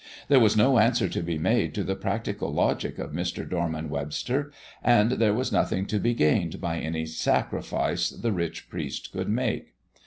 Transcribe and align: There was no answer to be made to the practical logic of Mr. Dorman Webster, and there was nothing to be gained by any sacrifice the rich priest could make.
There 0.29 0.39
was 0.39 0.57
no 0.57 0.79
answer 0.79 1.07
to 1.07 1.21
be 1.21 1.37
made 1.37 1.75
to 1.75 1.83
the 1.83 1.95
practical 1.95 2.51
logic 2.51 2.97
of 2.97 3.11
Mr. 3.11 3.47
Dorman 3.47 3.87
Webster, 3.87 4.51
and 4.83 5.11
there 5.11 5.35
was 5.35 5.51
nothing 5.51 5.85
to 5.85 5.99
be 5.99 6.15
gained 6.15 6.59
by 6.59 6.79
any 6.79 7.05
sacrifice 7.05 8.09
the 8.09 8.31
rich 8.31 8.67
priest 8.67 9.11
could 9.13 9.29
make. 9.29 9.75